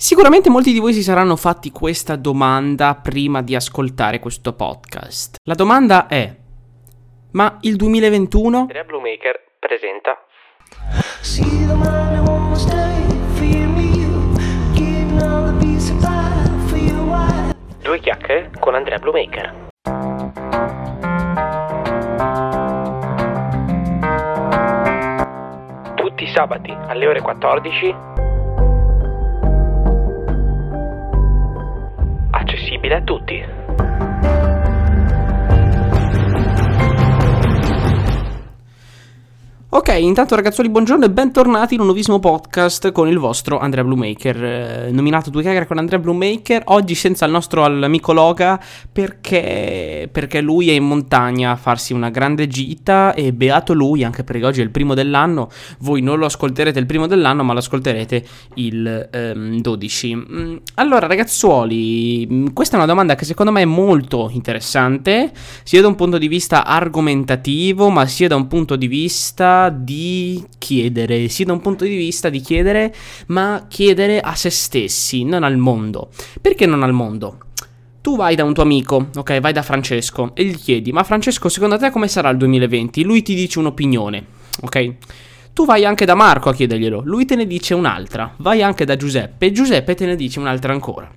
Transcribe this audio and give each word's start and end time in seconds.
Sicuramente 0.00 0.48
molti 0.48 0.72
di 0.72 0.78
voi 0.78 0.92
si 0.92 1.02
saranno 1.02 1.34
fatti 1.34 1.72
questa 1.72 2.14
domanda 2.14 2.94
prima 2.94 3.42
di 3.42 3.56
ascoltare 3.56 4.20
questo 4.20 4.52
podcast. 4.52 5.38
La 5.42 5.54
domanda 5.54 6.06
è: 6.06 6.36
ma 7.32 7.58
il 7.62 7.74
2021? 7.74 8.58
Andrea 8.58 8.84
Bluemaker 8.84 9.56
presenta. 9.58 10.16
Due 17.82 17.98
chiacchiere 17.98 18.52
con 18.60 18.76
Andrea 18.76 18.98
Bluemaker. 18.98 19.66
Tutti 25.96 26.22
i 26.22 26.28
sabati 26.28 26.70
alle 26.70 27.06
ore 27.08 27.20
14. 27.20 28.07
Accessibile 32.88 32.94
a 32.94 33.02
tutti. 33.02 33.57
Intanto 40.06 40.36
ragazzuoli, 40.36 40.68
buongiorno 40.68 41.06
e 41.06 41.10
bentornati 41.10 41.74
in 41.74 41.80
un 41.80 41.86
nuovissimo 41.86 42.20
podcast 42.20 42.92
con 42.92 43.08
il 43.08 43.18
vostro 43.18 43.58
Andrea 43.58 43.82
Bluemaker. 43.82 44.44
Eh, 44.44 44.90
nominato 44.92 45.30
Due 45.30 45.42
chiacchiere 45.42 45.66
con 45.66 45.78
Andrea 45.78 45.98
Bluemaker, 45.98 46.62
oggi 46.66 46.94
senza 46.94 47.24
il 47.24 47.32
nostro 47.32 47.64
amico 47.64 48.12
Loga 48.12 48.62
perché, 48.92 50.08
perché 50.12 50.40
lui 50.40 50.68
è 50.68 50.72
in 50.72 50.84
montagna 50.84 51.52
a 51.52 51.56
farsi 51.56 51.92
una 51.92 52.10
grande 52.10 52.46
gita 52.46 53.12
e 53.14 53.32
beato 53.32 53.72
lui, 53.72 54.04
anche 54.04 54.24
perché 54.24 54.44
oggi 54.44 54.60
è 54.60 54.62
il 54.62 54.70
primo 54.70 54.94
dell'anno. 54.94 55.48
Voi 55.80 56.00
non 56.00 56.18
lo 56.18 56.26
ascolterete 56.26 56.78
il 56.78 56.86
primo 56.86 57.06
dell'anno, 57.06 57.42
ma 57.42 57.52
lo 57.52 57.58
ascolterete 57.58 58.24
il 58.54 59.08
ehm, 59.10 59.60
12. 59.60 60.14
Mm, 60.14 60.56
allora, 60.74 61.06
ragazzuoli, 61.06 62.28
mm, 62.30 62.46
questa 62.52 62.74
è 62.74 62.78
una 62.78 62.86
domanda 62.86 63.14
che 63.14 63.24
secondo 63.24 63.50
me 63.50 63.62
è 63.62 63.66
molto 63.66 64.28
interessante, 64.32 65.32
sia 65.64 65.80
da 65.80 65.88
un 65.88 65.96
punto 65.96 66.18
di 66.18 66.28
vista 66.28 66.64
argomentativo, 66.64 67.88
ma 67.88 68.06
sia 68.06 68.28
da 68.28 68.36
un 68.36 68.46
punto 68.46 68.76
di 68.76 68.86
vista 68.86 69.68
di 69.88 70.44
chiedere, 70.58 71.28
sia 71.28 71.46
da 71.46 71.54
un 71.54 71.62
punto 71.62 71.84
di 71.84 71.96
vista 71.96 72.28
di 72.28 72.40
chiedere, 72.40 72.94
ma 73.28 73.64
chiedere 73.68 74.20
a 74.20 74.34
se 74.34 74.50
stessi, 74.50 75.24
non 75.24 75.44
al 75.44 75.56
mondo. 75.56 76.10
Perché 76.42 76.66
non 76.66 76.82
al 76.82 76.92
mondo? 76.92 77.38
Tu 78.02 78.14
vai 78.14 78.34
da 78.34 78.44
un 78.44 78.52
tuo 78.52 78.64
amico, 78.64 79.08
ok, 79.14 79.40
vai 79.40 79.54
da 79.54 79.62
Francesco 79.62 80.32
e 80.34 80.44
gli 80.44 80.56
chiedi, 80.56 80.92
ma 80.92 81.04
Francesco, 81.04 81.48
secondo 81.48 81.78
te 81.78 81.90
come 81.90 82.06
sarà 82.06 82.28
il 82.28 82.36
2020? 82.36 83.02
Lui 83.02 83.22
ti 83.22 83.34
dice 83.34 83.58
un'opinione, 83.60 84.26
ok? 84.60 84.94
Tu 85.54 85.64
vai 85.64 85.86
anche 85.86 86.04
da 86.04 86.14
Marco 86.14 86.50
a 86.50 86.54
chiederglielo, 86.54 87.02
lui 87.06 87.24
te 87.24 87.34
ne 87.34 87.46
dice 87.46 87.72
un'altra, 87.72 88.34
vai 88.36 88.62
anche 88.62 88.84
da 88.84 88.94
Giuseppe 88.94 89.46
e 89.46 89.52
Giuseppe 89.52 89.94
te 89.94 90.04
ne 90.04 90.16
dice 90.16 90.38
un'altra 90.38 90.74
ancora. 90.74 91.10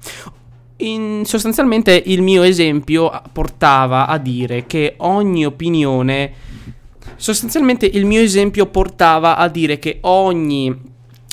In, 0.78 1.24
sostanzialmente 1.26 2.02
il 2.06 2.22
mio 2.22 2.42
esempio 2.42 3.22
portava 3.34 4.08
a 4.08 4.18
dire 4.18 4.66
che 4.66 4.96
ogni 4.98 5.46
opinione 5.46 6.51
Sostanzialmente 7.16 7.86
il 7.86 8.06
mio 8.06 8.22
esempio 8.22 8.66
portava 8.68 9.38
a 9.38 9.48
dire 9.48 9.80
che 9.80 10.00
ogni 10.02 10.90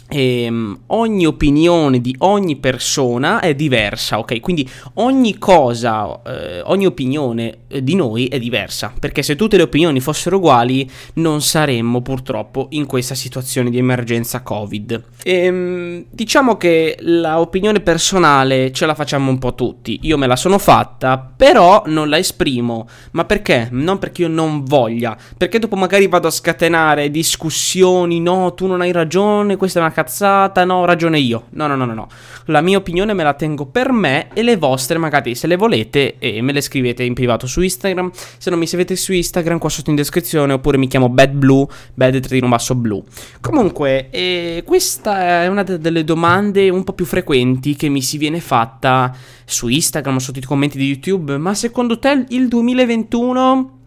ehm, 0.08 0.80
ogni 0.86 1.27
opinione 1.27 2.00
di 2.00 2.14
ogni 2.20 2.56
persona 2.56 3.41
è 3.41 3.55
diversa, 3.55 4.19
ok? 4.19 4.41
Quindi 4.41 4.69
ogni 4.94 5.39
cosa, 5.39 6.20
eh, 6.22 6.61
ogni 6.62 6.86
opinione 6.86 7.58
di 7.69 7.94
noi 7.94 8.27
è 8.27 8.38
diversa, 8.38 8.92
perché 8.98 9.22
se 9.22 9.36
tutte 9.36 9.56
le 9.56 9.62
opinioni 9.62 10.00
fossero 10.00 10.36
uguali 10.36 10.88
non 11.14 11.42
saremmo 11.42 12.00
purtroppo 12.00 12.69
in 12.70 12.86
questa 12.86 13.14
situazione 13.14 13.70
di 13.70 13.78
emergenza 13.78 14.42
Covid. 14.42 15.05
Ehm, 15.22 16.05
diciamo 16.11 16.56
che 16.56 16.96
l'opinione 17.00 17.80
personale 17.80 18.72
ce 18.72 18.86
la 18.86 18.94
facciamo 18.94 19.30
un 19.30 19.39
po' 19.39 19.55
tutti, 19.55 20.00
io 20.02 20.16
me 20.16 20.27
la 20.27 20.36
sono 20.36 20.58
fatta, 20.58 21.19
però 21.36 21.83
non 21.86 22.08
la 22.08 22.19
esprimo, 22.19 22.89
ma 23.12 23.24
perché? 23.24 23.69
Non 23.70 23.98
perché 23.98 24.22
io 24.22 24.28
non 24.28 24.64
voglia, 24.64 25.17
perché 25.36 25.58
dopo 25.58 25.77
magari 25.77 26.07
vado 26.07 26.28
a 26.28 26.33
scatenare 26.33 27.11
discussioni, 27.11 28.20
no, 28.20 28.55
tu 28.55 28.67
non 28.67 28.80
hai 28.80 28.92
ragione, 28.92 29.57
questa 29.57 29.78
è 29.78 29.83
una 29.83 29.92
cazzata, 29.92 30.64
no, 30.64 30.77
ho 30.77 30.84
ragione 30.84 31.18
io. 31.18 31.45
No, 31.51 31.67
no, 31.67 31.77
no, 31.77 31.84
no, 31.84 31.95
no. 31.95 32.08
La 32.46 32.61
mia 32.61 32.78
opinione 32.78 33.12
me 33.12 33.23
la 33.23 33.34
tengo 33.34 33.67
per 33.67 33.92
me 33.92 34.28
e 34.33 34.42
le 34.42 34.57
vostre 34.57 34.98
magari 34.98 35.34
se 35.34 35.46
le 35.46 35.57
volete 35.57 36.17
e 36.18 36.40
me 36.40 36.52
le 36.52 36.61
scrivete 36.61 37.02
in 37.02 37.14
privato 37.14 37.46
su 37.46 37.58
Instagram. 37.63 38.11
Se 38.39 38.51
non 38.51 38.58
mi 38.58 38.67
seguite 38.67 38.96
su 38.96 39.13
Instagram 39.13 39.58
qua 39.58 39.69
sotto 39.69 39.91
in 39.91 39.96
descrizione 39.96 40.52
oppure 40.52 40.79
mi 40.79 40.89
chiamo 40.89 41.08
Bad 41.08 41.30
Blue, 41.30 41.67
Bad 41.95 42.20
traino 42.20 42.48
basso 42.48 42.74
blu. 42.74 43.02
Comunque, 43.41 44.11
eh, 44.11 44.63
questa 44.64 45.42
è 45.42 45.46
una 45.46 45.63
de- 45.63 45.79
delle 45.79 46.05
domande 46.05 46.69
un 46.69 46.85
po' 46.85 46.92
più 46.92 47.05
frequenti 47.05 47.77
che 47.77 47.89
mi 47.89 48.02
si 48.02 48.19
viene 48.19 48.41
fatta 48.41 49.14
su 49.45 49.69
Instagram 49.69 50.19
sotto 50.19 50.39
i 50.39 50.42
commenti 50.42 50.79
di 50.79 50.86
YouTube. 50.86 51.36
Ma 51.39 51.55
secondo 51.55 51.98
te 51.98 52.27
il 52.29 52.48
2021 52.48 53.77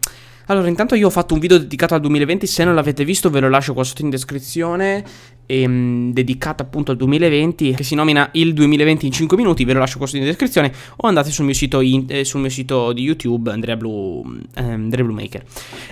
allora, 0.46 0.68
intanto 0.68 0.94
io 0.94 1.06
ho 1.06 1.10
fatto 1.10 1.34
un 1.34 1.40
video 1.40 1.58
dedicato 1.58 1.94
al 1.94 2.00
2020, 2.00 2.46
se 2.46 2.64
non 2.64 2.74
l'avete 2.74 3.04
visto 3.04 3.30
ve 3.30 3.40
lo 3.40 3.48
lascio 3.48 3.72
qua 3.74 3.84
sotto 3.84 4.02
in 4.02 4.10
descrizione, 4.10 5.04
ehm, 5.46 6.12
dedicato 6.12 6.62
appunto 6.62 6.90
al 6.90 6.96
2020, 6.96 7.74
che 7.74 7.84
si 7.84 7.94
nomina 7.94 8.28
Il 8.32 8.52
2020 8.54 9.06
in 9.06 9.12
5 9.12 9.36
minuti, 9.36 9.64
ve 9.64 9.72
lo 9.72 9.78
lascio 9.78 9.98
qua 9.98 10.06
sotto 10.06 10.18
in 10.18 10.24
descrizione, 10.24 10.72
o 10.96 11.08
andate 11.08 11.30
sul 11.30 11.44
mio 11.44 11.54
sito, 11.54 11.80
in, 11.80 12.06
eh, 12.08 12.24
sul 12.24 12.40
mio 12.40 12.50
sito 12.50 12.92
di 12.92 13.02
YouTube, 13.02 13.50
Andrea 13.50 13.76
Blue, 13.76 14.22
eh, 14.54 14.62
Andrea 14.62 15.04
Blue 15.04 15.14
Maker. 15.14 15.44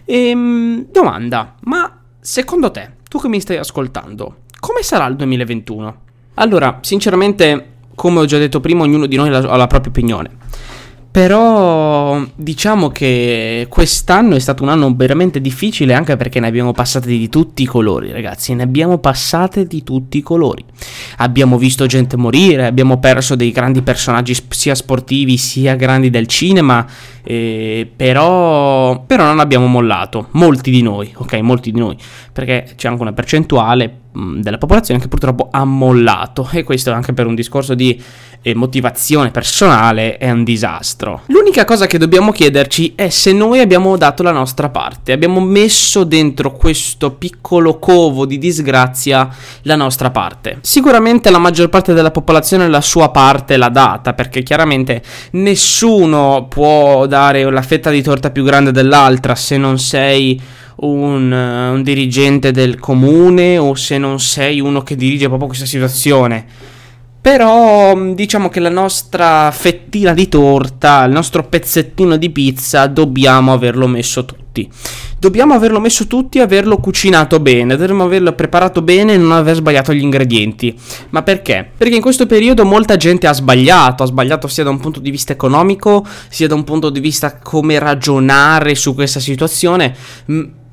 Ehm, 0.04 0.86
domanda, 0.90 1.54
ma 1.62 2.02
secondo 2.20 2.70
te, 2.70 2.90
tu 3.08 3.18
che 3.20 3.28
mi 3.28 3.40
stai 3.40 3.56
ascoltando, 3.56 4.42
come 4.58 4.82
sarà 4.82 5.06
il 5.06 5.16
2021? 5.16 6.08
Allora, 6.34 6.78
sinceramente, 6.82 7.72
come 7.94 8.20
ho 8.20 8.24
già 8.24 8.38
detto 8.38 8.60
prima, 8.60 8.82
ognuno 8.82 9.06
di 9.06 9.16
noi 9.16 9.28
ha 9.28 9.56
la 9.56 9.66
propria 9.66 9.90
opinione. 9.90 10.30
Però 11.12 12.24
diciamo 12.36 12.90
che 12.90 13.66
quest'anno 13.68 14.36
è 14.36 14.38
stato 14.38 14.62
un 14.62 14.68
anno 14.68 14.94
veramente 14.94 15.40
difficile 15.40 15.92
anche 15.92 16.16
perché 16.16 16.38
ne 16.38 16.46
abbiamo 16.46 16.70
passate 16.72 17.08
di 17.08 17.28
tutti 17.28 17.62
i 17.62 17.66
colori, 17.66 18.12
ragazzi, 18.12 18.54
ne 18.54 18.62
abbiamo 18.62 18.98
passate 18.98 19.66
di 19.66 19.82
tutti 19.82 20.18
i 20.18 20.20
colori. 20.22 20.64
Abbiamo 21.16 21.58
visto 21.58 21.86
gente 21.86 22.16
morire, 22.16 22.66
abbiamo 22.66 23.00
perso 23.00 23.34
dei 23.34 23.50
grandi 23.50 23.82
personaggi 23.82 24.36
sia 24.50 24.76
sportivi 24.76 25.36
sia 25.36 25.74
grandi 25.74 26.10
del 26.10 26.28
cinema, 26.28 26.86
eh, 27.24 27.90
però, 27.94 29.02
però 29.04 29.24
non 29.24 29.40
abbiamo 29.40 29.66
mollato, 29.66 30.28
molti 30.32 30.70
di 30.70 30.82
noi, 30.82 31.12
ok, 31.12 31.34
molti 31.40 31.72
di 31.72 31.78
noi, 31.80 31.96
perché 32.32 32.74
c'è 32.76 32.86
anche 32.86 33.02
una 33.02 33.12
percentuale 33.12 33.98
della 34.12 34.58
popolazione 34.58 35.00
che 35.00 35.08
purtroppo 35.08 35.48
ha 35.50 35.64
mollato 35.64 36.48
e 36.50 36.64
questo 36.64 36.90
anche 36.92 37.12
per 37.12 37.26
un 37.26 37.34
discorso 37.34 37.74
di 37.74 38.02
eh, 38.42 38.54
motivazione 38.54 39.30
personale 39.30 40.16
è 40.16 40.30
un 40.30 40.44
disastro. 40.44 41.22
L'unica 41.26 41.64
cosa 41.64 41.86
che 41.86 41.98
dobbiamo 41.98 42.32
chiederci 42.32 42.94
è 42.96 43.08
se 43.08 43.32
noi 43.32 43.60
abbiamo 43.60 43.96
dato 43.96 44.22
la 44.22 44.32
nostra 44.32 44.68
parte, 44.68 45.12
abbiamo 45.12 45.40
messo 45.40 46.04
dentro 46.04 46.52
questo 46.52 47.12
piccolo 47.12 47.78
covo 47.78 48.26
di 48.26 48.38
disgrazia 48.38 49.28
la 49.62 49.76
nostra 49.76 50.10
parte. 50.10 50.58
Sicuramente 50.62 51.30
la 51.30 51.38
maggior 51.38 51.68
parte 51.68 51.92
della 51.92 52.10
popolazione 52.10 52.68
la 52.68 52.80
sua 52.80 53.10
parte 53.10 53.56
l'ha 53.56 53.68
data 53.68 54.14
perché 54.14 54.42
chiaramente 54.42 55.02
nessuno 55.32 56.46
può 56.48 57.06
dare 57.06 57.48
la 57.50 57.62
fetta 57.62 57.90
di 57.90 58.02
torta 58.02 58.30
più 58.30 58.42
grande 58.44 58.72
dell'altra 58.72 59.34
se 59.34 59.56
non 59.56 59.78
sei 59.78 60.40
un, 60.80 61.30
uh, 61.30 61.74
un 61.74 61.82
dirigente 61.82 62.52
del 62.52 62.78
comune 62.78 63.58
o 63.58 63.74
se 63.74 63.98
non 63.98 64.20
sei 64.20 64.60
uno 64.60 64.82
che 64.82 64.96
dirige 64.96 65.26
proprio 65.26 65.48
questa 65.48 65.66
situazione. 65.66 66.46
Però 67.20 67.94
mm, 67.94 68.12
diciamo 68.12 68.48
che 68.48 68.60
la 68.60 68.70
nostra 68.70 69.50
fettina 69.50 70.14
di 70.14 70.28
torta, 70.28 71.04
il 71.04 71.12
nostro 71.12 71.44
pezzettino 71.44 72.16
di 72.16 72.30
pizza, 72.30 72.86
dobbiamo 72.86 73.52
averlo 73.52 73.86
messo 73.86 74.24
tutti. 74.24 74.68
Dobbiamo 75.18 75.52
averlo 75.52 75.80
messo 75.80 76.06
tutti 76.06 76.38
e 76.38 76.40
averlo 76.40 76.78
cucinato 76.78 77.38
bene, 77.40 77.76
dovremmo 77.76 78.04
averlo 78.04 78.32
preparato 78.32 78.80
bene 78.80 79.12
e 79.12 79.16
non 79.18 79.32
aver 79.32 79.56
sbagliato 79.56 79.92
gli 79.92 80.00
ingredienti. 80.00 80.74
Ma 81.10 81.22
perché? 81.22 81.70
Perché 81.76 81.96
in 81.96 82.00
questo 82.00 82.24
periodo 82.24 82.64
molta 82.64 82.96
gente 82.96 83.26
ha 83.26 83.34
sbagliato, 83.34 84.02
ha 84.02 84.06
sbagliato 84.06 84.48
sia 84.48 84.64
da 84.64 84.70
un 84.70 84.80
punto 84.80 84.98
di 84.98 85.10
vista 85.10 85.34
economico, 85.34 86.06
sia 86.30 86.48
da 86.48 86.54
un 86.54 86.64
punto 86.64 86.88
di 86.88 87.00
vista 87.00 87.36
come 87.36 87.78
ragionare 87.78 88.74
su 88.74 88.94
questa 88.94 89.20
situazione. 89.20 89.94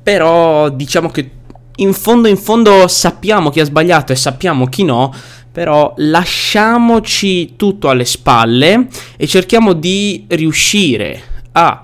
Però 0.08 0.70
diciamo 0.70 1.10
che 1.10 1.30
in 1.76 1.92
fondo 1.92 2.28
in 2.28 2.38
fondo 2.38 2.88
sappiamo 2.88 3.50
chi 3.50 3.60
ha 3.60 3.64
sbagliato 3.64 4.12
e 4.12 4.16
sappiamo 4.16 4.66
chi 4.66 4.82
no 4.82 5.12
però 5.52 5.92
lasciamoci 5.98 7.56
tutto 7.56 7.90
alle 7.90 8.06
spalle 8.06 8.86
e 9.18 9.26
cerchiamo 9.26 9.74
di 9.74 10.24
riuscire 10.28 11.20
a, 11.52 11.80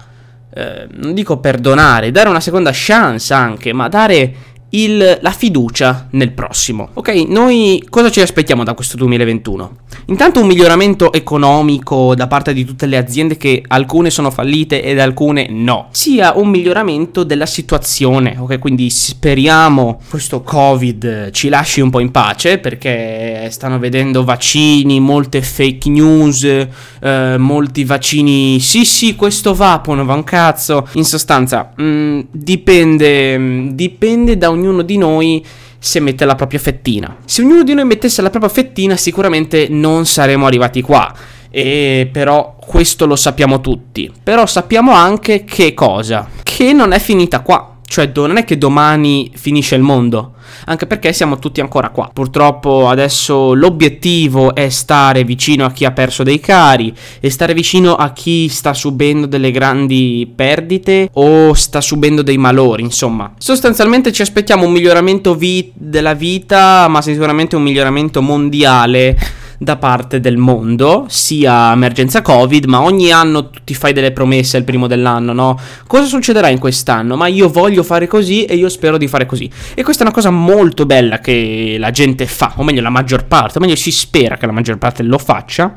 eh, 0.54 0.86
non 0.90 1.12
dico 1.12 1.36
perdonare, 1.36 2.12
dare 2.12 2.30
una 2.30 2.40
seconda 2.40 2.70
chance 2.72 3.34
anche, 3.34 3.74
ma 3.74 3.88
dare 3.88 4.34
il- 4.74 5.18
la 5.20 5.30
fiducia 5.30 6.08
nel 6.12 6.32
prossimo. 6.32 6.88
Ok, 6.94 7.26
noi 7.28 7.84
cosa 7.88 8.10
ci 8.10 8.20
aspettiamo 8.20 8.64
da 8.64 8.74
questo 8.74 8.96
2021? 8.96 9.76
Intanto 10.06 10.40
un 10.40 10.46
miglioramento 10.46 11.12
economico 11.12 12.14
da 12.14 12.26
parte 12.26 12.52
di 12.52 12.64
tutte 12.64 12.86
le 12.86 12.96
aziende 12.96 13.36
che 13.36 13.62
alcune 13.66 14.10
sono 14.10 14.30
fallite 14.30 14.82
ed 14.82 14.98
alcune 14.98 15.46
no. 15.48 15.88
Sia 15.90 16.32
un 16.36 16.48
miglioramento 16.48 17.22
della 17.24 17.46
situazione, 17.46 18.36
ok? 18.38 18.58
Quindi 18.58 18.90
speriamo 18.90 20.00
questo 20.10 20.42
Covid 20.42 21.30
ci 21.30 21.48
lasci 21.48 21.80
un 21.80 21.90
po' 21.90 22.00
in 22.00 22.10
pace 22.10 22.58
perché 22.58 23.48
stanno 23.50 23.78
vedendo 23.78 24.24
vaccini, 24.24 25.00
molte 25.00 25.40
fake 25.42 25.88
news, 25.88 26.42
eh, 26.44 27.36
molti 27.38 27.84
vaccini. 27.84 28.58
Sì, 28.60 28.84
sì, 28.84 29.14
questo 29.14 29.54
va, 29.54 29.78
poi 29.80 29.96
non 29.96 30.06
va 30.06 30.14
un 30.14 30.24
cazzo. 30.24 30.86
In 30.94 31.04
sostanza, 31.04 31.72
mm, 31.80 32.20
dipende, 32.30 33.38
mm, 33.38 33.68
dipende 33.70 34.36
da 34.36 34.48
ognuno 34.64 34.82
di 34.82 34.96
noi 34.96 35.44
se 35.78 36.00
mette 36.00 36.24
la 36.24 36.34
propria 36.34 36.58
fettina. 36.58 37.18
Se 37.24 37.42
ognuno 37.42 37.62
di 37.62 37.74
noi 37.74 37.84
mettesse 37.84 38.22
la 38.22 38.30
propria 38.30 38.50
fettina, 38.50 38.96
sicuramente 38.96 39.66
non 39.68 40.06
saremmo 40.06 40.46
arrivati 40.46 40.80
qua. 40.80 41.14
E 41.50 42.08
però 42.10 42.56
questo 42.58 43.06
lo 43.06 43.16
sappiamo 43.16 43.60
tutti. 43.60 44.10
Però 44.22 44.46
sappiamo 44.46 44.92
anche 44.92 45.44
che 45.44 45.74
cosa? 45.74 46.28
Che 46.42 46.72
non 46.72 46.92
è 46.92 46.98
finita 46.98 47.40
qua. 47.40 47.73
Cioè, 47.86 48.10
non 48.14 48.36
è 48.36 48.44
che 48.44 48.58
domani 48.58 49.30
finisce 49.34 49.74
il 49.74 49.82
mondo. 49.82 50.32
Anche 50.66 50.86
perché 50.86 51.12
siamo 51.12 51.38
tutti 51.38 51.60
ancora 51.60 51.90
qua. 51.90 52.10
Purtroppo 52.12 52.88
adesso 52.88 53.54
l'obiettivo 53.54 54.54
è 54.54 54.68
stare 54.68 55.24
vicino 55.24 55.64
a 55.64 55.70
chi 55.70 55.84
ha 55.84 55.92
perso 55.92 56.22
dei 56.22 56.40
cari 56.40 56.92
e 57.20 57.30
stare 57.30 57.54
vicino 57.54 57.94
a 57.94 58.12
chi 58.12 58.48
sta 58.48 58.74
subendo 58.74 59.26
delle 59.26 59.50
grandi 59.50 60.30
perdite 60.34 61.08
o 61.14 61.52
sta 61.54 61.80
subendo 61.80 62.22
dei 62.22 62.38
malori, 62.38 62.82
insomma. 62.82 63.32
Sostanzialmente 63.38 64.12
ci 64.12 64.22
aspettiamo 64.22 64.66
un 64.66 64.72
miglioramento 64.72 65.34
vi- 65.34 65.70
della 65.74 66.14
vita, 66.14 66.86
ma 66.88 67.02
sicuramente 67.02 67.56
un 67.56 67.62
miglioramento 67.62 68.22
mondiale 68.22 69.16
da 69.64 69.76
parte 69.76 70.20
del 70.20 70.36
mondo, 70.36 71.06
sia 71.08 71.72
emergenza 71.72 72.22
Covid, 72.22 72.66
ma 72.66 72.82
ogni 72.82 73.10
anno 73.10 73.50
tu 73.50 73.58
ti 73.64 73.74
fai 73.74 73.92
delle 73.92 74.12
promesse 74.12 74.56
al 74.56 74.64
primo 74.64 74.86
dell'anno, 74.86 75.32
no? 75.32 75.58
Cosa 75.86 76.04
succederà 76.04 76.48
in 76.48 76.58
quest'anno? 76.58 77.16
Ma 77.16 77.26
io 77.26 77.48
voglio 77.48 77.82
fare 77.82 78.06
così 78.06 78.44
e 78.44 78.54
io 78.54 78.68
spero 78.68 78.96
di 78.96 79.08
fare 79.08 79.26
così. 79.26 79.50
E 79.74 79.82
questa 79.82 80.04
è 80.04 80.06
una 80.06 80.14
cosa 80.14 80.30
molto 80.30 80.86
bella 80.86 81.18
che 81.18 81.76
la 81.78 81.90
gente 81.90 82.26
fa, 82.26 82.52
o 82.56 82.62
meglio 82.62 82.82
la 82.82 82.90
maggior 82.90 83.26
parte, 83.26 83.58
o 83.58 83.60
meglio 83.60 83.76
si 83.76 83.90
spera 83.90 84.36
che 84.36 84.46
la 84.46 84.52
maggior 84.52 84.78
parte 84.78 85.02
lo 85.02 85.18
faccia. 85.18 85.74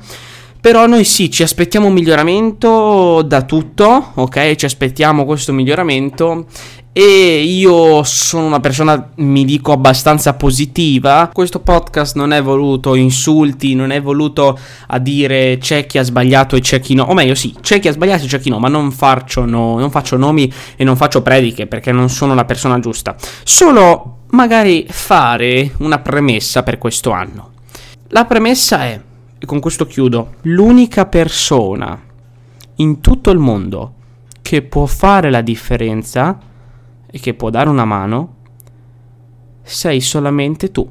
Però 0.59 0.85
noi 0.85 1.03
sì, 1.03 1.31
ci 1.31 1.43
aspettiamo 1.43 1.87
un 1.87 1.93
miglioramento 1.93 3.21
da 3.25 3.43
tutto, 3.43 4.11
ok? 4.15 4.55
Ci 4.55 4.65
aspettiamo 4.65 5.23
questo 5.23 5.53
miglioramento 5.53 6.47
e 6.99 7.43
io 7.43 8.01
sono 8.01 8.47
una 8.47 8.59
persona, 8.59 9.11
mi 9.17 9.45
dico, 9.45 9.71
abbastanza 9.71 10.33
positiva. 10.33 11.29
Questo 11.31 11.59
podcast 11.59 12.15
non 12.15 12.31
è 12.31 12.41
voluto 12.41 12.95
insulti, 12.95 13.75
non 13.75 13.91
è 13.91 14.01
voluto 14.01 14.57
a 14.87 14.97
dire 14.97 15.59
c'è 15.59 15.85
chi 15.85 15.99
ha 15.99 16.03
sbagliato 16.03 16.55
e 16.55 16.59
c'è 16.61 16.79
chi 16.79 16.95
no. 16.95 17.03
O 17.03 17.13
meglio, 17.13 17.35
sì, 17.35 17.55
c'è 17.61 17.79
chi 17.79 17.89
ha 17.89 17.91
sbagliato 17.91 18.23
e 18.23 18.27
c'è 18.27 18.39
chi 18.39 18.49
no, 18.49 18.57
ma 18.57 18.67
non 18.67 18.91
faccio, 18.91 19.45
no- 19.45 19.77
non 19.77 19.91
faccio 19.91 20.17
nomi 20.17 20.51
e 20.75 20.83
non 20.83 20.95
faccio 20.95 21.21
prediche 21.21 21.67
perché 21.67 21.91
non 21.91 22.09
sono 22.09 22.33
la 22.33 22.45
persona 22.45 22.79
giusta. 22.79 23.15
Solo 23.43 24.21
magari 24.31 24.87
fare 24.89 25.73
una 25.77 25.99
premessa 25.99 26.63
per 26.63 26.79
questo 26.79 27.11
anno. 27.11 27.51
La 28.07 28.25
premessa 28.25 28.85
è, 28.85 28.99
e 29.37 29.45
con 29.45 29.59
questo 29.59 29.85
chiudo, 29.85 30.37
l'unica 30.41 31.05
persona 31.05 32.01
in 32.77 33.01
tutto 33.01 33.29
il 33.29 33.37
mondo 33.37 33.93
che 34.41 34.63
può 34.63 34.87
fare 34.87 35.29
la 35.29 35.41
differenza 35.41 36.39
e 37.09 37.19
che 37.19 37.33
può 37.33 37.49
dare 37.49 37.69
una 37.69 37.85
mano 37.85 38.35
sei 39.61 39.99
solamente 39.99 40.71
tu. 40.71 40.89